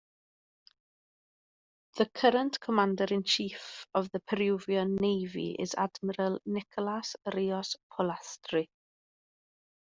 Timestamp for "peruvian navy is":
4.21-5.75